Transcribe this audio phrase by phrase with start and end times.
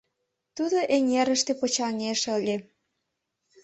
[0.55, 2.55] Тудо эҥерыште почаҥеш ыле.